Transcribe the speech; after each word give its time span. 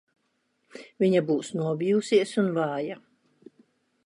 Viņa 1.03 1.21
būs 1.29 1.53
nobijusies 1.59 2.35
un 2.45 2.53
vāja. 2.59 3.01